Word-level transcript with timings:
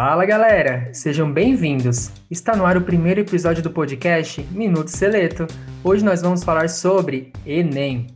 Fala 0.00 0.24
galera, 0.24 0.94
sejam 0.94 1.32
bem-vindos. 1.32 2.12
Está 2.30 2.54
no 2.54 2.64
ar 2.64 2.76
o 2.76 2.84
primeiro 2.84 3.18
episódio 3.18 3.64
do 3.64 3.72
podcast 3.72 4.40
Minuto 4.42 4.92
Seleto. 4.92 5.44
Hoje 5.82 6.04
nós 6.04 6.22
vamos 6.22 6.44
falar 6.44 6.68
sobre 6.68 7.32
Enem. 7.44 8.06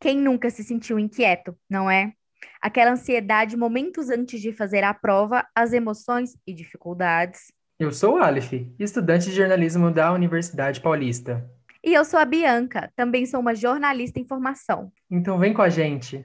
Quem 0.00 0.18
nunca 0.20 0.50
se 0.50 0.64
sentiu 0.64 0.98
inquieto, 0.98 1.56
não 1.70 1.88
é? 1.88 2.14
Aquela 2.60 2.90
ansiedade 2.90 3.56
momentos 3.56 4.10
antes 4.10 4.40
de 4.40 4.52
fazer 4.52 4.82
a 4.82 4.92
prova, 4.92 5.46
as 5.54 5.72
emoções 5.72 6.36
e 6.44 6.52
dificuldades. 6.52 7.52
Eu 7.78 7.92
sou 7.92 8.14
o 8.14 8.18
Aleph, 8.18 8.54
estudante 8.76 9.26
de 9.26 9.36
jornalismo 9.36 9.92
da 9.92 10.12
Universidade 10.12 10.80
Paulista. 10.80 11.48
E 11.80 11.94
eu 11.94 12.04
sou 12.04 12.18
a 12.18 12.24
Bianca, 12.24 12.90
também 12.96 13.24
sou 13.24 13.38
uma 13.38 13.54
jornalista 13.54 14.18
em 14.18 14.26
formação. 14.26 14.90
Então 15.08 15.38
vem 15.38 15.54
com 15.54 15.62
a 15.62 15.68
gente. 15.68 16.24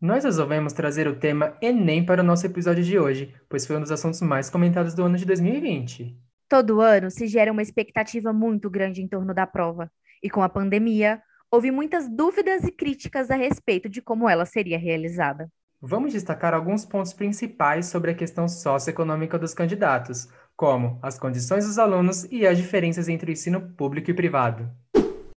Nós 0.00 0.24
resolvemos 0.24 0.72
trazer 0.72 1.06
o 1.06 1.16
tema 1.16 1.56
Enem 1.62 2.04
para 2.04 2.20
o 2.20 2.24
nosso 2.24 2.44
episódio 2.44 2.82
de 2.82 2.98
hoje, 2.98 3.32
pois 3.48 3.66
foi 3.66 3.76
um 3.76 3.80
dos 3.80 3.92
assuntos 3.92 4.20
mais 4.20 4.50
comentados 4.50 4.92
do 4.94 5.04
ano 5.04 5.16
de 5.16 5.24
2020. 5.24 6.18
Todo 6.48 6.80
ano 6.80 7.10
se 7.10 7.26
gera 7.26 7.52
uma 7.52 7.62
expectativa 7.62 8.32
muito 8.32 8.68
grande 8.68 9.00
em 9.00 9.08
torno 9.08 9.32
da 9.32 9.46
prova, 9.46 9.90
e 10.22 10.28
com 10.28 10.42
a 10.42 10.48
pandemia, 10.48 11.22
houve 11.50 11.70
muitas 11.70 12.08
dúvidas 12.08 12.64
e 12.64 12.72
críticas 12.72 13.30
a 13.30 13.36
respeito 13.36 13.88
de 13.88 14.02
como 14.02 14.28
ela 14.28 14.44
seria 14.44 14.78
realizada. 14.78 15.48
Vamos 15.80 16.12
destacar 16.12 16.54
alguns 16.54 16.84
pontos 16.84 17.12
principais 17.12 17.86
sobre 17.86 18.10
a 18.10 18.14
questão 18.14 18.48
socioeconômica 18.48 19.38
dos 19.38 19.54
candidatos, 19.54 20.28
como 20.56 20.98
as 21.02 21.18
condições 21.18 21.66
dos 21.66 21.78
alunos 21.78 22.24
e 22.30 22.46
as 22.46 22.56
diferenças 22.56 23.08
entre 23.08 23.30
o 23.30 23.32
ensino 23.32 23.60
público 23.76 24.10
e 24.10 24.14
privado. 24.14 24.70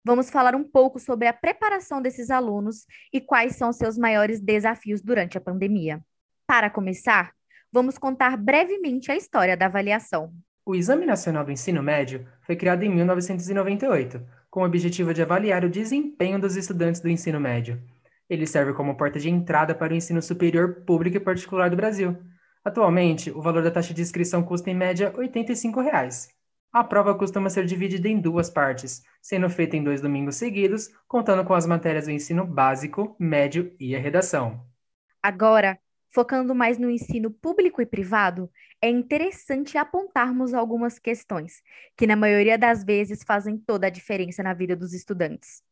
Vamos 0.06 0.30
falar 0.30 0.54
um 0.54 0.64
pouco 0.64 1.00
sobre 1.00 1.28
a 1.28 1.34
preparação 1.34 2.00
desses 2.00 2.30
alunos 2.30 2.86
e 3.12 3.20
quais 3.20 3.56
são 3.56 3.74
seus 3.74 3.98
maiores 3.98 4.40
desafios 4.40 5.02
durante 5.02 5.36
a 5.36 5.42
pandemia. 5.42 6.00
Para 6.46 6.70
começar, 6.70 7.32
vamos 7.72 7.98
contar 7.98 8.38
brevemente 8.38 9.12
a 9.12 9.16
história 9.16 9.58
da 9.58 9.66
avaliação. 9.66 10.32
O 10.64 10.76
Exame 10.76 11.08
Nacional 11.08 11.44
do 11.44 11.52
Ensino 11.52 11.82
Médio 11.82 12.28
foi 12.46 12.56
criado 12.56 12.84
em 12.84 12.90
1998, 12.90 14.24
com 14.52 14.62
o 14.62 14.66
objetivo 14.66 15.12
de 15.12 15.24
avaliar 15.24 15.66
o 15.66 15.70
desempenho 15.72 16.40
dos 16.40 16.56
estudantes 16.56 17.02
do 17.02 17.10
ensino 17.10 17.40
médio. 17.40 17.82
Ele 18.30 18.46
serve 18.46 18.74
como 18.74 18.96
porta 18.96 19.20
de 19.20 19.32
entrada 19.32 19.74
para 19.74 19.92
o 19.92 19.96
ensino 19.96 20.22
superior 20.22 20.84
público 20.86 21.18
e 21.18 21.20
particular 21.20 21.72
do 21.72 21.76
Brasil. 21.76 22.16
Atualmente, 22.64 23.32
o 23.32 23.42
valor 23.42 23.64
da 23.64 23.72
taxa 23.72 23.92
de 23.92 24.04
inscrição 24.04 24.44
custa 24.44 24.70
em 24.70 24.76
média 24.76 25.12
85 25.18 25.82
reais. 25.82 26.30
A 26.76 26.84
prova 26.84 27.16
costuma 27.16 27.50
ser 27.50 27.66
dividida 27.66 28.10
em 28.10 28.20
duas 28.20 28.50
partes, 28.50 29.02
sendo 29.22 29.50
feita 29.50 29.78
em 29.78 29.82
dois 29.82 30.02
domingos 30.02 30.36
seguidos, 30.36 30.90
contando 31.08 31.46
com 31.46 31.54
as 31.54 31.66
matérias 31.66 32.04
do 32.04 32.12
ensino 32.12 32.46
básico, 32.46 33.16
médio 33.18 33.74
e 33.80 33.96
a 33.96 34.00
redação. 34.00 34.60
Agora, 35.24 35.80
focando 36.10 36.54
mais 36.54 36.78
no 36.78 36.90
ensino 36.90 37.32
público 37.32 37.82
e 37.82 37.86
privado, 37.86 38.52
é 38.82 38.90
interessante 38.90 39.78
apontarmos 39.78 40.54
algumas 40.54 41.00
questões 41.00 41.64
que, 41.96 42.06
na 42.06 42.18
maioria 42.18 42.58
das 42.58 42.84
vezes, 42.84 43.24
fazem 43.24 43.58
toda 43.58 43.88
a 43.88 43.90
diferença 43.90 44.44
na 44.44 44.54
vida 44.54 44.76
dos 44.76 44.94
estudantes. 44.94 45.64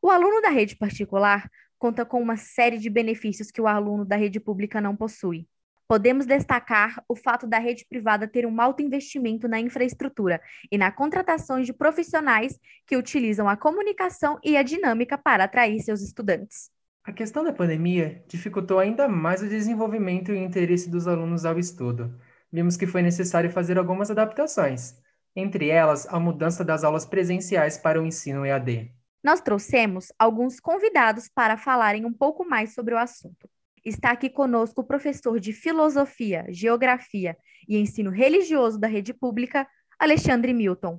O 0.00 0.08
aluno 0.08 0.40
da 0.40 0.50
rede 0.50 0.76
particular 0.76 1.50
conta 1.76 2.06
com 2.06 2.22
uma 2.22 2.36
série 2.36 2.78
de 2.78 2.88
benefícios 2.88 3.50
que 3.50 3.60
o 3.60 3.66
aluno 3.66 4.04
da 4.04 4.14
rede 4.14 4.38
pública 4.38 4.80
não 4.80 4.94
possui. 4.94 5.48
Podemos 5.86 6.24
destacar 6.24 7.02
o 7.06 7.14
fato 7.14 7.46
da 7.46 7.58
rede 7.58 7.84
privada 7.86 8.26
ter 8.26 8.46
um 8.46 8.60
alto 8.60 8.82
investimento 8.82 9.46
na 9.46 9.60
infraestrutura 9.60 10.40
e 10.72 10.78
na 10.78 10.90
contratação 10.90 11.60
de 11.60 11.74
profissionais 11.74 12.58
que 12.86 12.96
utilizam 12.96 13.48
a 13.48 13.56
comunicação 13.56 14.38
e 14.42 14.56
a 14.56 14.62
dinâmica 14.62 15.18
para 15.18 15.44
atrair 15.44 15.80
seus 15.80 16.00
estudantes. 16.00 16.70
A 17.04 17.12
questão 17.12 17.44
da 17.44 17.52
pandemia 17.52 18.24
dificultou 18.26 18.78
ainda 18.78 19.06
mais 19.06 19.42
o 19.42 19.48
desenvolvimento 19.48 20.32
e 20.32 20.34
o 20.34 20.42
interesse 20.42 20.88
dos 20.88 21.06
alunos 21.06 21.44
ao 21.44 21.58
estudo. 21.58 22.18
Vimos 22.50 22.78
que 22.78 22.86
foi 22.86 23.02
necessário 23.02 23.50
fazer 23.50 23.76
algumas 23.76 24.10
adaptações, 24.10 24.96
entre 25.36 25.68
elas 25.68 26.06
a 26.06 26.18
mudança 26.18 26.64
das 26.64 26.82
aulas 26.82 27.04
presenciais 27.04 27.76
para 27.76 28.00
o 28.00 28.06
ensino 28.06 28.46
EAD. 28.46 28.90
Nós 29.22 29.42
trouxemos 29.42 30.12
alguns 30.18 30.58
convidados 30.60 31.28
para 31.28 31.58
falarem 31.58 32.06
um 32.06 32.12
pouco 32.12 32.42
mais 32.48 32.72
sobre 32.72 32.94
o 32.94 32.98
assunto. 32.98 33.48
Está 33.84 34.12
aqui 34.12 34.30
conosco 34.30 34.80
o 34.80 34.84
professor 34.84 35.38
de 35.38 35.52
Filosofia, 35.52 36.46
Geografia 36.48 37.36
e 37.68 37.76
Ensino 37.76 38.10
Religioso 38.10 38.78
da 38.78 38.88
Rede 38.88 39.12
Pública, 39.12 39.68
Alexandre 39.98 40.54
Milton. 40.54 40.98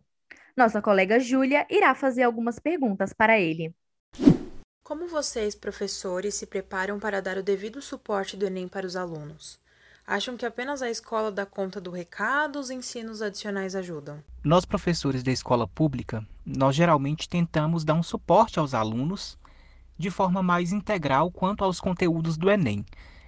Nossa 0.56 0.80
colega 0.84 1.20
Júlia 1.20 1.66
irá 1.68 1.96
fazer 1.96 2.22
algumas 2.22 2.60
perguntas 2.60 3.12
para 3.12 3.40
ele. 3.40 3.74
Como 4.84 5.08
vocês, 5.08 5.56
professores, 5.56 6.36
se 6.36 6.46
preparam 6.46 7.00
para 7.00 7.24
dar 7.24 7.40
o 7.40 7.44
devido 7.44 7.82
suporte 7.82 8.38
do 8.38 8.46
Enem 8.46 8.68
para 8.68 8.86
os 8.86 8.96
alunos? 8.96 9.60
Acham 10.06 10.38
que 10.38 10.46
apenas 10.46 10.84
a 10.84 10.90
escola 10.90 11.32
dá 11.32 11.44
conta 11.44 11.82
do 11.82 11.90
recado, 11.90 12.60
os 12.60 12.70
ensinos 12.70 13.20
adicionais 13.20 13.76
ajudam? 13.76 14.24
Nós, 14.44 14.64
professores 14.64 15.24
da 15.24 15.32
escola 15.32 15.68
pública, 15.68 16.24
nós 16.46 16.76
geralmente 16.76 17.28
tentamos 17.28 17.84
dar 17.84 17.96
um 17.96 18.04
suporte 18.04 18.60
aos 18.60 18.76
alunos 18.76 19.40
de 19.98 20.10
forma 20.10 20.44
mais 20.44 20.72
integral 20.72 21.32
quanto 21.32 21.64
aos 21.64 21.80
conteúdos 21.80 22.38
do 22.38 22.50
Enem. 22.50 22.86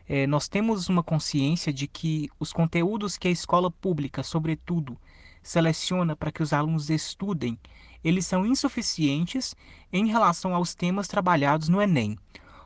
É, 0.07 0.25
nós 0.25 0.47
temos 0.47 0.87
uma 0.87 1.03
consciência 1.03 1.71
de 1.73 1.87
que 1.87 2.29
os 2.39 2.53
conteúdos 2.53 3.17
que 3.17 3.27
a 3.27 3.31
escola 3.31 3.69
pública, 3.69 4.23
sobretudo, 4.23 4.97
seleciona 5.43 6.15
para 6.15 6.31
que 6.31 6.43
os 6.43 6.53
alunos 6.53 6.89
estudem, 6.89 7.57
eles 8.03 8.25
são 8.25 8.45
insuficientes 8.45 9.55
em 9.91 10.07
relação 10.07 10.53
aos 10.53 10.73
temas 10.75 11.07
trabalhados 11.07 11.67
no 11.67 11.81
Enem. 11.81 12.17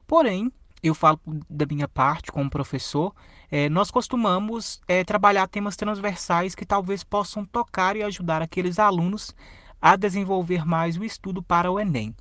Porém, 0.06 0.52
eu 0.84 0.96
falo 0.96 1.20
da 1.50 1.66
minha 1.66 1.88
parte 1.88 2.32
como 2.32 2.50
professor, 2.50 3.14
é, 3.52 3.70
nós 3.70 3.92
costumamos 3.92 4.82
é, 4.88 5.04
trabalhar 5.04 5.48
temas 5.48 5.76
transversais 5.76 6.56
que 6.56 6.66
talvez 6.66 7.04
possam 7.04 7.46
tocar 7.46 7.96
e 7.96 8.04
ajudar 8.04 8.42
aqueles 8.42 8.80
alunos 8.80 9.36
a 9.82 9.96
desenvolver 9.96 10.66
mais 10.66 10.98
o 10.98 11.04
estudo 11.04 11.42
para 11.42 11.72
o 11.72 11.80
Enem. 11.80 12.16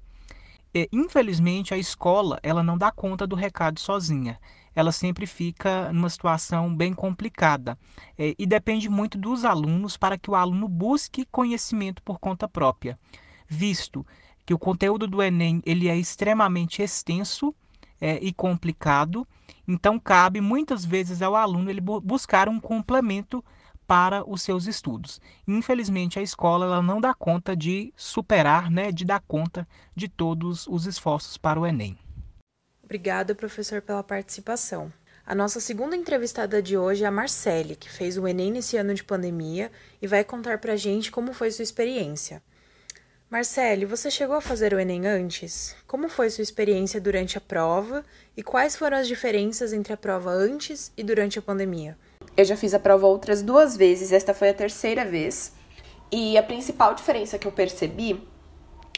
É, 0.72 0.88
infelizmente, 0.92 1.74
a 1.74 1.78
escola 1.78 2.38
ela 2.42 2.62
não 2.62 2.78
dá 2.78 2.92
conta 2.92 3.26
do 3.26 3.34
recado 3.34 3.80
sozinha. 3.80 4.38
Ela 4.74 4.92
sempre 4.92 5.26
fica 5.26 5.92
numa 5.92 6.08
situação 6.08 6.74
bem 6.74 6.94
complicada 6.94 7.76
é, 8.16 8.34
e 8.38 8.46
depende 8.46 8.88
muito 8.88 9.18
dos 9.18 9.44
alunos 9.44 9.96
para 9.96 10.16
que 10.16 10.30
o 10.30 10.34
aluno 10.36 10.68
busque 10.68 11.26
conhecimento 11.30 12.00
por 12.02 12.20
conta 12.20 12.46
própria, 12.46 12.98
visto 13.48 14.06
que 14.46 14.54
o 14.54 14.58
conteúdo 14.58 15.08
do 15.08 15.20
Enem 15.22 15.60
ele 15.66 15.88
é 15.88 15.96
extremamente 15.96 16.82
extenso 16.82 17.52
é, 18.00 18.18
e 18.22 18.32
complicado, 18.32 19.26
então 19.66 19.98
cabe 19.98 20.40
muitas 20.40 20.84
vezes 20.84 21.20
ao 21.20 21.34
aluno 21.34 21.68
ele 21.68 21.80
buscar 21.80 22.48
um 22.48 22.60
complemento 22.60 23.44
para 23.90 24.22
os 24.24 24.42
seus 24.42 24.68
estudos. 24.68 25.20
Infelizmente, 25.48 26.16
a 26.16 26.22
escola 26.22 26.64
ela 26.64 26.80
não 26.80 27.00
dá 27.00 27.12
conta 27.12 27.56
de 27.56 27.92
superar, 27.96 28.70
né, 28.70 28.92
de 28.92 29.04
dar 29.04 29.20
conta 29.26 29.66
de 29.96 30.08
todos 30.08 30.68
os 30.68 30.86
esforços 30.86 31.36
para 31.36 31.58
o 31.58 31.66
Enem. 31.66 31.98
Obrigada, 32.84 33.34
professor, 33.34 33.82
pela 33.82 34.04
participação. 34.04 34.92
A 35.26 35.34
nossa 35.34 35.58
segunda 35.58 35.96
entrevistada 35.96 36.62
de 36.62 36.78
hoje 36.78 37.02
é 37.02 37.06
a 37.08 37.10
Marcele, 37.10 37.74
que 37.74 37.90
fez 37.90 38.16
o 38.16 38.28
Enem 38.28 38.52
nesse 38.52 38.76
ano 38.76 38.94
de 38.94 39.02
pandemia 39.02 39.72
e 40.00 40.06
vai 40.06 40.22
contar 40.22 40.58
para 40.58 40.74
a 40.74 40.76
gente 40.76 41.10
como 41.10 41.32
foi 41.32 41.50
sua 41.50 41.64
experiência. 41.64 42.40
Marcele, 43.28 43.86
você 43.86 44.08
chegou 44.08 44.36
a 44.36 44.40
fazer 44.40 44.72
o 44.72 44.78
Enem 44.78 45.04
antes? 45.08 45.74
Como 45.88 46.08
foi 46.08 46.30
sua 46.30 46.42
experiência 46.42 47.00
durante 47.00 47.36
a 47.36 47.40
prova 47.40 48.04
e 48.36 48.42
quais 48.44 48.76
foram 48.76 48.98
as 48.98 49.08
diferenças 49.08 49.72
entre 49.72 49.92
a 49.92 49.96
prova 49.96 50.30
antes 50.30 50.92
e 50.96 51.02
durante 51.02 51.40
a 51.40 51.42
pandemia? 51.42 51.98
Eu 52.36 52.44
já 52.44 52.56
fiz 52.56 52.72
a 52.74 52.78
prova 52.78 53.06
outras 53.06 53.42
duas 53.42 53.76
vezes, 53.76 54.12
esta 54.12 54.32
foi 54.32 54.50
a 54.50 54.54
terceira 54.54 55.04
vez. 55.04 55.52
E 56.10 56.36
a 56.36 56.42
principal 56.42 56.94
diferença 56.94 57.38
que 57.38 57.46
eu 57.46 57.52
percebi, 57.52 58.20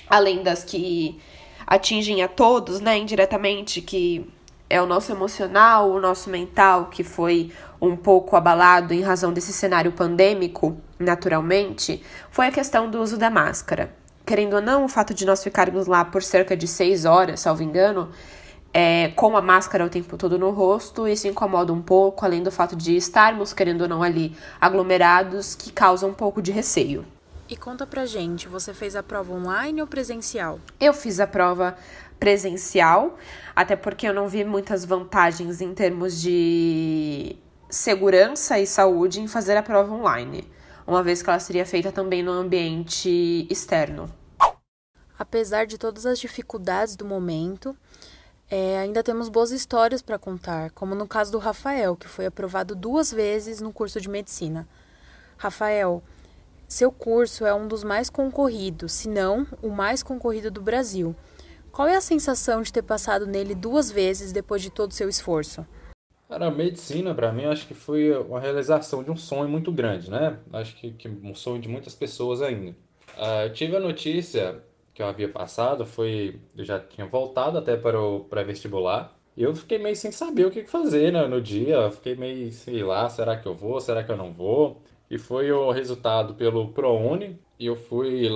além 0.09 0.43
das 0.43 0.65
que 0.65 1.21
atingem 1.67 2.23
a 2.23 2.29
todos, 2.29 2.81
né, 2.81 2.99
indiretamente, 2.99 3.81
que 3.81 4.27
é 4.69 4.81
o 4.81 4.87
nosso 4.87 5.13
emocional, 5.13 5.91
o 5.91 6.01
nosso 6.01 6.31
mental, 6.31 6.87
que 6.87 7.05
foi 7.05 7.53
um 7.81 7.97
pouco 7.97 8.37
abalado 8.37 8.95
em 8.95 9.03
razão 9.03 9.33
desse 9.33 9.53
cenário 9.53 9.93
pandêmico, 9.93 10.79
naturalmente, 10.99 12.03
foi 12.31 12.47
a 12.47 12.53
questão 12.53 12.91
do 12.91 13.01
uso 13.01 13.19
da 13.19 13.29
máscara. 13.29 13.95
Querendo 14.25 14.55
ou 14.55 14.63
não, 14.63 14.85
o 14.85 14.89
fato 14.89 15.13
de 15.13 15.27
nós 15.27 15.43
ficarmos 15.43 15.87
lá 15.87 16.05
por 16.05 16.23
cerca 16.23 16.57
de 16.57 16.67
seis 16.67 17.05
horas, 17.05 17.41
salvo 17.41 17.63
engano, 17.63 18.11
é, 18.73 19.09
com 19.09 19.37
a 19.37 19.43
máscara 19.43 19.85
o 19.85 19.91
tempo 19.91 20.17
todo 20.17 20.39
no 20.39 20.51
rosto, 20.51 21.07
isso 21.07 21.29
incomoda 21.29 21.73
um 21.73 21.83
pouco, 21.83 22.25
além 22.25 22.43
do 22.43 22.51
fato 22.51 22.75
de 22.75 22.97
estarmos, 22.97 23.53
querendo 23.53 23.83
ou 23.83 23.89
não, 23.89 24.03
ali 24.03 24.37
aglomerados, 24.61 25.55
que 25.55 25.71
causa 25.71 26.07
um 26.07 26.15
pouco 26.15 26.41
de 26.41 26.51
receio. 26.51 27.05
E 27.49 27.57
conta 27.57 27.87
pra 27.87 28.07
gente, 28.07 28.49
você 28.49 28.73
fez 28.73 28.97
a 28.97 29.03
prova 29.03 29.35
online 29.35 29.83
ou 29.83 29.87
presencial? 29.87 30.59
Eu 30.81 30.95
fiz 30.95 31.21
a 31.21 31.27
prova 31.27 31.77
presencial, 32.19 33.19
até 33.55 33.77
porque 33.77 34.09
eu 34.09 34.15
não 34.15 34.27
vi 34.27 34.43
muitas 34.45 34.85
vantagens 34.85 35.61
em 35.61 35.75
termos 35.75 36.21
de 36.21 37.37
segurança 37.69 38.59
e 38.59 38.67
saúde 38.67 39.21
em 39.21 39.27
fazer 39.27 39.57
a 39.57 39.63
prova 39.63 39.93
online, 39.93 40.49
uma 40.87 41.03
vez 41.03 41.21
que 41.21 41.29
ela 41.29 41.39
seria 41.39 41.67
feita 41.67 41.93
também 41.93 42.23
no 42.23 42.33
ambiente 42.33 43.47
externo. 43.51 44.09
Apesar 45.19 45.67
de 45.67 45.77
todas 45.77 46.07
as 46.07 46.19
dificuldades 46.19 46.97
do 46.97 47.05
momento, 47.05 47.77
É, 48.55 48.77
ainda 48.77 49.03
temos 49.03 49.31
boas 49.31 49.51
histórias 49.51 50.03
para 50.03 50.19
contar, 50.19 50.73
como 50.73 50.95
no 50.95 51.09
caso 51.09 51.33
do 51.33 51.39
Rafael, 51.39 51.97
que 51.97 52.07
foi 52.07 52.27
aprovado 52.27 52.77
duas 52.77 53.11
vezes 53.11 53.63
no 53.63 53.73
curso 53.73 53.99
de 53.99 54.11
medicina. 54.11 54.69
Rafael, 55.39 56.03
seu 56.69 56.93
curso 56.93 57.47
é 57.47 57.55
um 57.55 57.67
dos 57.67 57.83
mais 57.83 58.11
concorridos, 58.11 58.93
se 58.93 59.09
não 59.09 59.47
o 59.63 59.71
mais 59.71 60.03
concorrido 60.03 60.51
do 60.51 60.61
Brasil. 60.61 61.17
Qual 61.71 61.89
é 61.89 61.97
a 61.97 62.01
sensação 62.03 62.61
de 62.61 62.71
ter 62.71 62.83
passado 62.83 63.27
nele 63.27 63.55
duas 63.55 63.91
vezes 63.91 64.33
depois 64.33 64.61
de 64.61 64.69
todo 64.69 64.91
o 64.91 64.95
seu 64.95 65.09
esforço? 65.09 65.67
A 66.29 66.51
medicina, 66.51 67.15
para 67.15 67.33
mim, 67.33 67.47
acho 67.47 67.67
que 67.67 67.73
foi 67.73 68.15
uma 68.19 68.39
realização 68.39 69.03
de 69.03 69.11
um 69.11 69.17
sonho 69.17 69.49
muito 69.49 69.73
grande, 69.73 70.11
né? 70.11 70.39
Acho 70.53 70.77
que, 70.77 70.91
que 70.93 71.09
um 71.09 71.35
sonho 71.35 71.59
de 71.59 71.71
muitas 71.71 71.95
pessoas 71.95 72.43
ainda. 72.43 72.73
Uh, 73.17 73.45
eu 73.45 73.53
tive 73.55 73.75
a 73.77 73.81
notícia 73.81 74.63
que 74.95 75.03
eu 75.03 75.07
havia 75.07 75.29
passado 75.29 75.87
foi. 75.87 76.41
Eu 76.57 76.65
já 76.65 76.79
tinha 76.81 77.07
voltado 77.07 77.59
até 77.59 77.77
para 77.77 78.01
o 78.01 78.21
pré-vestibular. 78.25 79.17
E 79.37 79.43
eu 79.43 79.55
fiquei 79.55 79.79
meio 79.79 79.97
sem 79.97 80.13
saber 80.13 80.47
o 80.47 80.51
que 80.51 80.65
fazer 80.65 81.13
né, 81.13 81.27
no 81.27 81.41
dia. 81.41 81.77
Eu 81.77 81.91
fiquei 81.91 82.15
meio, 82.15 82.53
sei 82.53 82.83
lá, 82.83 83.09
será 83.09 83.37
que 83.37 83.47
eu 83.49 83.55
vou? 83.55 83.81
Será 83.81 84.05
que 84.05 84.11
eu 84.13 84.17
não 84.17 84.33
vou? 84.33 84.83
E 85.11 85.19
foi 85.19 85.51
o 85.53 85.71
resultado 85.71 86.35
pelo 86.35 86.69
ProUni. 86.73 87.39
E 87.59 87.67
eu 87.67 87.77
fui 87.77 88.29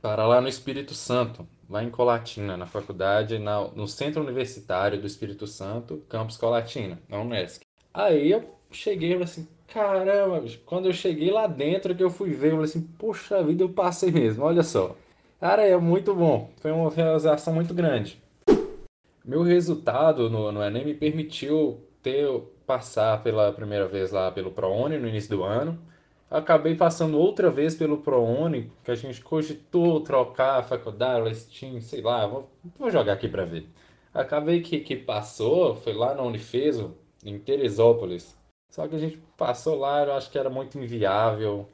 para 0.00 0.26
lá 0.26 0.40
no 0.40 0.48
Espírito 0.48 0.94
Santo, 0.94 1.46
lá 1.68 1.82
em 1.82 1.90
Colatina, 1.90 2.56
na 2.56 2.66
faculdade, 2.66 3.38
na, 3.38 3.68
no 3.68 3.86
Centro 3.88 4.22
Universitário 4.22 5.00
do 5.00 5.06
Espírito 5.06 5.46
Santo, 5.46 6.02
campus 6.08 6.36
Colatina, 6.36 7.00
na 7.08 7.20
Unesc. 7.20 7.62
Aí 7.92 8.30
eu 8.30 8.56
cheguei 8.70 9.20
assim, 9.22 9.48
caramba, 9.66 10.44
quando 10.64 10.86
eu 10.86 10.92
cheguei 10.92 11.30
lá 11.30 11.46
dentro 11.46 11.94
que 11.94 12.02
eu 12.02 12.10
fui 12.10 12.30
ver, 12.30 12.48
eu 12.48 12.50
falei 12.52 12.64
assim, 12.66 12.82
poxa 12.98 13.42
vida, 13.42 13.62
eu 13.64 13.68
passei 13.70 14.10
mesmo, 14.10 14.44
olha 14.44 14.62
só. 14.62 14.96
Cara, 15.38 15.62
é 15.66 15.76
muito 15.76 16.14
bom. 16.14 16.50
Foi 16.60 16.72
uma 16.72 16.90
realização 16.90 17.54
muito 17.54 17.74
grande. 17.74 18.22
Meu 19.24 19.42
resultado 19.42 20.30
no, 20.30 20.50
no 20.50 20.62
Enem 20.62 20.84
me 20.84 20.94
permitiu 20.94 21.80
ter 22.02 22.26
passar 22.66 23.22
pela 23.22 23.52
primeira 23.52 23.86
vez 23.86 24.10
lá 24.10 24.30
pelo 24.30 24.50
ProUni 24.50 24.98
no 24.98 25.08
início 25.08 25.36
do 25.36 25.42
ano. 25.44 25.78
Acabei 26.30 26.74
passando 26.74 27.18
outra 27.18 27.50
vez 27.50 27.74
pelo 27.74 27.98
ProUni, 27.98 28.72
que 28.82 28.90
a 28.90 28.94
gente 28.94 29.20
cogitou 29.20 30.00
trocar 30.00 30.58
a 30.58 30.62
faculdade, 30.62 31.32
Steam, 31.34 31.80
sei 31.80 32.00
lá, 32.00 32.26
vou, 32.26 32.50
vou 32.78 32.90
jogar 32.90 33.12
aqui 33.12 33.28
para 33.28 33.44
ver. 33.44 33.68
Acabei 34.12 34.60
que, 34.60 34.80
que 34.80 34.96
passou, 34.96 35.76
foi 35.76 35.92
lá 35.92 36.14
na 36.14 36.22
Unifeso, 36.22 36.96
em 37.24 37.38
Teresópolis. 37.38 38.36
Só 38.70 38.88
que 38.88 38.96
a 38.96 38.98
gente 38.98 39.18
passou 39.36 39.76
lá, 39.78 40.04
eu 40.04 40.14
acho 40.14 40.30
que 40.30 40.38
era 40.38 40.50
muito 40.50 40.78
inviável 40.78 41.68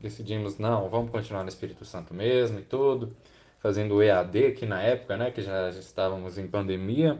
decidimos, 0.00 0.58
não, 0.58 0.88
vamos 0.88 1.10
continuar 1.10 1.42
no 1.42 1.48
Espírito 1.48 1.84
Santo 1.84 2.14
mesmo 2.14 2.58
e 2.58 2.62
tudo, 2.62 3.16
fazendo 3.60 3.94
o 3.94 4.02
EAD 4.02 4.46
aqui 4.46 4.66
na 4.66 4.82
época, 4.82 5.16
né, 5.16 5.30
que 5.30 5.42
já, 5.42 5.70
estávamos 5.70 6.38
em 6.38 6.46
pandemia. 6.46 7.18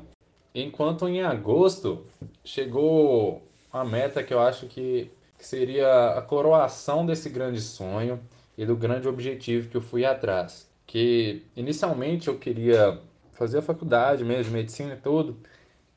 Enquanto 0.54 1.08
em 1.08 1.22
agosto 1.22 2.06
chegou 2.44 3.42
a 3.72 3.84
meta 3.84 4.22
que 4.22 4.32
eu 4.32 4.40
acho 4.40 4.66
que, 4.66 5.10
que 5.38 5.46
seria 5.46 6.10
a 6.10 6.22
coroação 6.22 7.04
desse 7.04 7.28
grande 7.28 7.60
sonho 7.60 8.20
e 8.56 8.64
do 8.64 8.76
grande 8.76 9.06
objetivo 9.06 9.68
que 9.68 9.76
eu 9.76 9.82
fui 9.82 10.04
atrás. 10.04 10.70
Que 10.86 11.42
inicialmente 11.54 12.28
eu 12.28 12.38
queria 12.38 13.00
fazer 13.32 13.58
a 13.58 13.62
faculdade 13.62 14.24
mesmo, 14.24 14.52
medicina 14.52 14.94
e 14.94 14.96
tudo, 14.96 15.36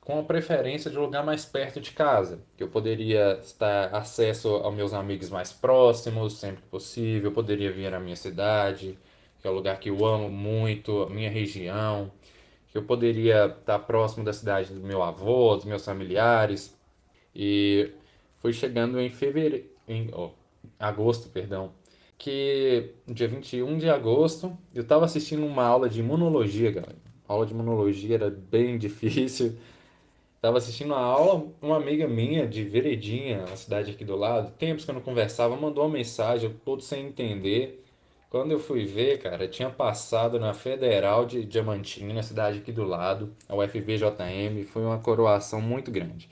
com 0.09 0.17
a 0.17 0.23
preferência 0.23 0.89
de 0.89 0.97
um 0.97 1.01
lugar 1.01 1.23
mais 1.23 1.45
perto 1.45 1.79
de 1.79 1.91
casa, 1.91 2.39
que 2.57 2.63
eu 2.63 2.67
poderia 2.67 3.39
estar 3.43 3.93
acesso 3.93 4.47
aos 4.55 4.73
meus 4.73 4.91
amigos 4.91 5.29
mais 5.29 5.53
próximos, 5.53 6.33
sempre 6.33 6.63
que 6.63 6.67
possível, 6.67 7.29
eu 7.29 7.31
poderia 7.31 7.71
vir 7.71 7.93
à 7.93 7.99
minha 7.99 8.15
cidade, 8.15 8.97
que 9.39 9.47
é 9.47 9.51
um 9.51 9.53
lugar 9.53 9.79
que 9.79 9.91
eu 9.91 10.03
amo 10.03 10.27
muito, 10.27 11.03
a 11.03 11.09
minha 11.11 11.29
região, 11.29 12.11
que 12.71 12.77
eu 12.79 12.81
poderia 12.81 13.55
estar 13.59 13.77
próximo 13.77 14.25
da 14.25 14.33
cidade 14.33 14.73
do 14.73 14.79
meu 14.79 15.03
avô, 15.03 15.55
dos 15.55 15.65
meus 15.65 15.85
familiares. 15.85 16.75
E 17.35 17.91
foi 18.39 18.51
chegando 18.51 18.99
em 18.99 19.11
fevereiro, 19.11 19.69
em 19.87 20.09
oh, 20.11 20.31
agosto, 20.79 21.29
perdão, 21.29 21.71
que 22.17 22.95
dia 23.07 23.27
21 23.27 23.77
de 23.77 23.87
agosto 23.87 24.57
eu 24.73 24.81
estava 24.81 25.05
assistindo 25.05 25.45
uma 25.45 25.65
aula 25.65 25.87
de 25.87 25.99
imunologia, 25.99 26.71
galera. 26.71 26.97
A 27.27 27.33
aula 27.33 27.45
de 27.45 27.53
imunologia 27.53 28.15
era 28.15 28.31
bem 28.31 28.75
difícil 28.79 29.55
Tava 30.41 30.57
assistindo 30.57 30.95
a 30.95 30.99
aula, 30.99 31.51
uma 31.61 31.75
amiga 31.75 32.07
minha 32.07 32.47
de 32.47 32.63
Veredinha, 32.63 33.39
uma 33.39 33.57
cidade 33.57 33.91
aqui 33.91 34.05
do 34.05 34.15
lado, 34.15 34.51
tempos 34.51 34.85
que 34.85 34.91
eu 34.91 34.95
não 34.95 35.01
conversava, 35.01 35.57
mandou 35.57 35.83
uma 35.83 35.91
mensagem, 35.91 36.49
eu 36.49 36.55
todo 36.63 36.81
sem 36.81 37.07
entender. 37.07 37.83
Quando 38.29 38.51
eu 38.51 38.59
fui 38.59 38.85
ver, 38.85 39.21
cara, 39.21 39.49
tinha 39.49 39.69
passado 39.69 40.39
na 40.39 40.53
Federal 40.53 41.25
de 41.25 41.43
Diamantina, 41.43 42.13
na 42.13 42.23
cidade 42.23 42.59
aqui 42.59 42.71
do 42.71 42.85
lado, 42.85 43.35
a 43.49 43.55
UFVJM, 43.55 44.63
foi 44.65 44.85
uma 44.85 44.99
coroação 44.99 45.59
muito 45.59 45.91
grande. 45.91 46.29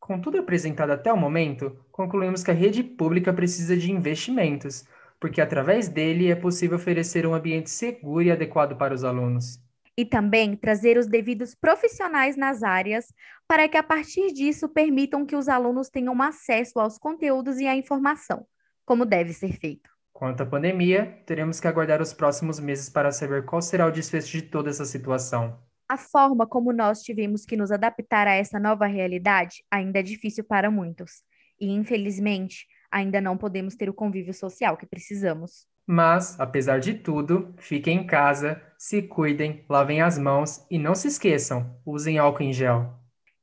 Com 0.00 0.20
tudo 0.20 0.38
apresentado 0.38 0.90
até 0.90 1.12
o 1.12 1.16
momento, 1.16 1.78
concluímos 1.92 2.42
que 2.42 2.50
a 2.50 2.54
rede 2.54 2.82
pública 2.82 3.32
precisa 3.32 3.76
de 3.76 3.92
investimentos, 3.92 4.84
porque 5.20 5.40
através 5.40 5.88
dele 5.88 6.28
é 6.28 6.34
possível 6.34 6.76
oferecer 6.76 7.24
um 7.24 7.34
ambiente 7.34 7.70
seguro 7.70 8.24
e 8.24 8.32
adequado 8.32 8.76
para 8.76 8.92
os 8.92 9.04
alunos 9.04 9.60
e 9.96 10.04
também 10.04 10.56
trazer 10.56 10.96
os 10.96 11.06
devidos 11.06 11.54
profissionais 11.54 12.36
nas 12.36 12.62
áreas 12.62 13.12
para 13.46 13.68
que, 13.68 13.76
a 13.76 13.82
partir 13.82 14.32
disso, 14.32 14.68
permitam 14.68 15.26
que 15.26 15.36
os 15.36 15.48
alunos 15.48 15.88
tenham 15.88 16.20
acesso 16.22 16.78
aos 16.78 16.98
conteúdos 16.98 17.58
e 17.58 17.66
à 17.66 17.74
informação, 17.74 18.46
como 18.84 19.04
deve 19.04 19.32
ser 19.32 19.52
feito. 19.58 19.90
Quanto 20.12 20.42
à 20.42 20.46
pandemia, 20.46 21.22
teremos 21.26 21.58
que 21.58 21.66
aguardar 21.66 22.02
os 22.02 22.12
próximos 22.12 22.60
meses 22.60 22.90
para 22.90 23.10
saber 23.10 23.44
qual 23.44 23.62
será 23.62 23.86
o 23.86 23.90
desfecho 23.90 24.38
de 24.38 24.42
toda 24.42 24.68
essa 24.68 24.84
situação. 24.84 25.58
A 25.88 25.96
forma 25.96 26.46
como 26.46 26.72
nós 26.72 27.02
tivemos 27.02 27.44
que 27.44 27.56
nos 27.56 27.72
adaptar 27.72 28.28
a 28.28 28.34
essa 28.34 28.60
nova 28.60 28.86
realidade 28.86 29.64
ainda 29.70 29.98
é 29.98 30.02
difícil 30.02 30.44
para 30.44 30.70
muitos, 30.70 31.22
e 31.58 31.70
infelizmente 31.70 32.66
ainda 32.90 33.20
não 33.20 33.36
podemos 33.36 33.74
ter 33.74 33.88
o 33.88 33.94
convívio 33.94 34.34
social 34.34 34.76
que 34.76 34.86
precisamos. 34.86 35.66
Mas, 35.92 36.38
apesar 36.38 36.78
de 36.78 36.94
tudo, 36.94 37.52
fiquem 37.58 37.98
em 37.98 38.06
casa, 38.06 38.62
se 38.78 39.02
cuidem, 39.02 39.64
lavem 39.68 40.00
as 40.00 40.16
mãos 40.16 40.64
e 40.70 40.78
não 40.78 40.94
se 40.94 41.08
esqueçam, 41.08 41.68
usem 41.84 42.16
álcool 42.16 42.44
em 42.44 42.52
gel. 42.52 42.94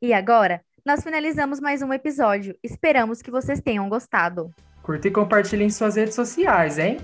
E 0.02 0.14
agora, 0.14 0.62
nós 0.86 1.04
finalizamos 1.04 1.60
mais 1.60 1.82
um 1.82 1.92
episódio. 1.92 2.56
Esperamos 2.64 3.22
que 3.22 3.30
vocês 3.30 3.60
tenham 3.60 3.90
gostado. 3.90 4.50
Curta 4.82 5.10
e 5.10 5.12
compartilhe 5.12 5.66
em 5.66 5.70
suas 5.70 5.98
redes 5.98 6.16
sociais, 6.16 6.80
hein? 6.80 7.00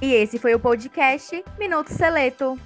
E 0.00 0.14
esse 0.14 0.38
foi 0.38 0.54
o 0.54 0.60
podcast 0.60 1.44
Minuto 1.58 1.88
Seleto. 1.88 2.56